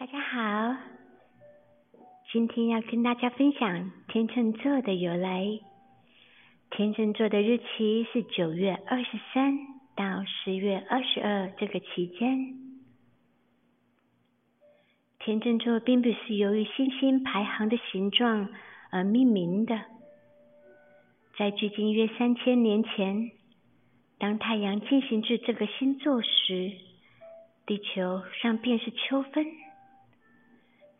[0.00, 0.76] 大家好，
[2.32, 5.44] 今天要跟大家分享天秤座的由来。
[6.70, 9.58] 天秤座的日期是九月二十三
[9.94, 12.54] 到十月二十二这个期间。
[15.18, 18.48] 天秤座并不是由于星星排行的形状
[18.90, 19.78] 而命名的。
[21.36, 23.32] 在距今约三千年前，
[24.18, 26.72] 当太阳进行至这个星座时，
[27.66, 29.44] 地球上便是秋分。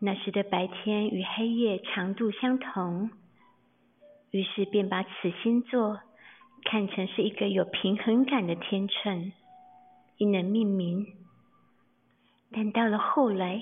[0.02, 3.10] 那时的白天与黑夜长度相同，
[4.30, 6.00] 于是便把此星座
[6.64, 9.30] 看成是一个有平衡感的天秤，
[10.16, 11.06] 因而命名。
[12.50, 13.60] 但到了后来，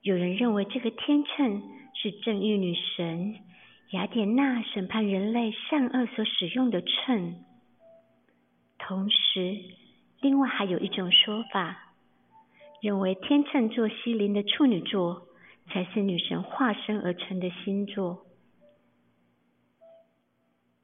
[0.00, 1.62] 有人认为这个天秤
[1.94, 3.36] 是正义女神
[3.90, 7.44] 雅典娜审判人类善恶所使用的秤。
[8.78, 9.58] 同时，
[10.22, 11.89] 另外还有一种说法。
[12.80, 15.28] 认为天秤座西邻的处女座
[15.68, 18.24] 才是女神化身而成的星座。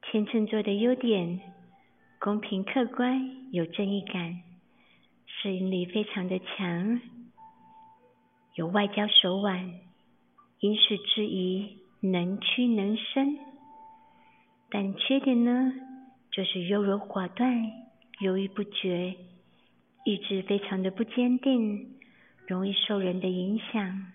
[0.03, 1.41] 天秤座的优点：
[2.19, 4.41] 公平客观，有正义感，
[5.25, 7.01] 适应力非常的强，
[8.55, 9.79] 有外交手腕，
[10.59, 13.37] 因事制宜，能屈能伸。
[14.69, 15.73] 但缺点呢，
[16.31, 17.71] 就是优柔寡断，
[18.19, 19.15] 犹豫不决。
[20.07, 21.97] 意志非常的不坚定，
[22.47, 24.13] 容易受人的影响。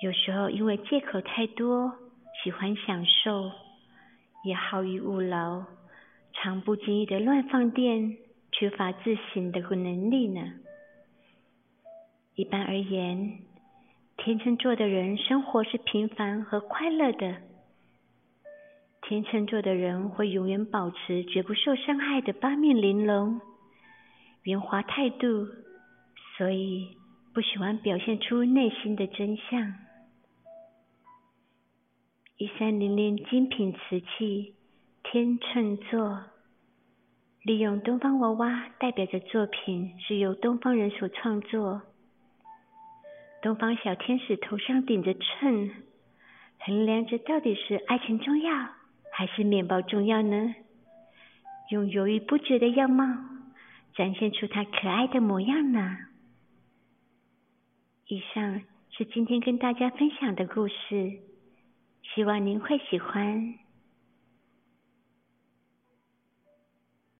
[0.00, 1.92] 有时候因为借口太多，
[2.40, 3.50] 喜欢享受，
[4.44, 5.64] 也好逸恶劳，
[6.34, 8.16] 常不经意的乱放电，
[8.52, 10.40] 缺乏自省的能力呢。
[12.36, 13.40] 一般而言，
[14.18, 17.38] 天秤座的人生活是平凡和快乐的。
[19.02, 23.40] 天秤座的人会永远保持绝不受伤害的八面玲珑。
[24.44, 25.48] 圆滑态度，
[26.36, 26.98] 所以
[27.32, 29.74] 不喜欢表现出内心的真相。
[32.36, 34.54] 一三零零精品瓷器
[35.02, 36.24] 天秤座，
[37.42, 41.80] 利用东方娃娃代表着作品是由东方人所创作。
[43.40, 45.70] 东方小天使头上顶着秤，
[46.58, 48.68] 衡量着到底是爱情重要
[49.10, 50.54] 还是面包重要呢？
[51.70, 53.06] 用犹豫不决的样貌。
[53.94, 55.96] 展现出他可爱的模样呢。
[58.08, 61.20] 以上是今天跟大家分享的故事，
[62.02, 63.63] 希望您会喜欢。